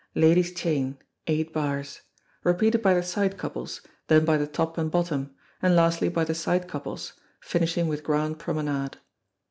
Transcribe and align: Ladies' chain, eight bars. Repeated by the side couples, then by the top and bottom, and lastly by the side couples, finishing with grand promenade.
Ladies' 0.15 0.51
chain, 0.51 0.97
eight 1.27 1.53
bars. 1.53 2.01
Repeated 2.43 2.81
by 2.81 2.95
the 2.95 3.03
side 3.03 3.37
couples, 3.37 3.81
then 4.07 4.25
by 4.25 4.35
the 4.35 4.47
top 4.47 4.75
and 4.79 4.89
bottom, 4.89 5.35
and 5.61 5.75
lastly 5.75 6.09
by 6.09 6.23
the 6.23 6.33
side 6.33 6.67
couples, 6.67 7.13
finishing 7.39 7.87
with 7.87 8.03
grand 8.03 8.39
promenade. 8.39 8.97